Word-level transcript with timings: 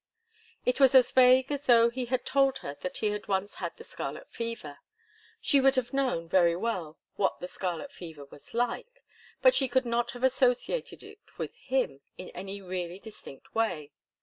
It 0.65 0.79
was 0.79 0.95
as 0.95 1.11
vague 1.11 1.51
as 1.51 1.65
though 1.65 1.91
he 1.91 2.05
had 2.05 2.25
told 2.25 2.57
her 2.65 2.73
that 2.81 2.97
he 2.97 3.11
had 3.11 3.27
once 3.27 3.53
had 3.61 3.77
the 3.77 3.83
scarlet 3.83 4.31
fever. 4.31 4.79
She 5.39 5.61
would 5.61 5.75
have 5.75 5.93
known 5.93 6.27
very 6.27 6.55
well 6.55 6.97
what 7.17 7.37
the 7.37 7.47
scarlet 7.47 7.91
fever 7.91 8.25
was 8.25 8.55
like, 8.55 9.03
but 9.43 9.53
she 9.53 9.67
could 9.67 9.85
not 9.85 10.09
have 10.13 10.23
associated 10.23 11.03
it 11.03 11.19
with 11.37 11.53
him 11.55 12.01
in 12.17 12.29
any 12.29 12.63
really 12.63 12.97
distinct 12.97 13.53
way. 13.53 13.91